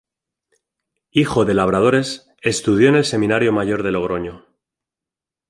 [1.11, 4.47] Hijo de labradores, estudió en el seminario mayor de Logroño.